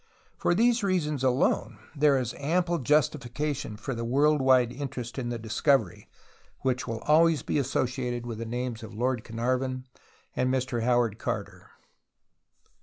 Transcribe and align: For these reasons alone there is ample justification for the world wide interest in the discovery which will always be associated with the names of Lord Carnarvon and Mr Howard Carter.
For 0.35 0.55
these 0.55 0.81
reasons 0.81 1.23
alone 1.23 1.77
there 1.95 2.17
is 2.17 2.33
ample 2.39 2.79
justification 2.79 3.77
for 3.77 3.93
the 3.93 4.03
world 4.03 4.41
wide 4.41 4.71
interest 4.71 5.19
in 5.19 5.29
the 5.29 5.37
discovery 5.37 6.09
which 6.61 6.87
will 6.87 7.01
always 7.01 7.43
be 7.43 7.59
associated 7.59 8.25
with 8.25 8.39
the 8.39 8.45
names 8.47 8.81
of 8.81 8.95
Lord 8.95 9.23
Carnarvon 9.23 9.85
and 10.35 10.51
Mr 10.51 10.81
Howard 10.81 11.19
Carter. 11.19 11.69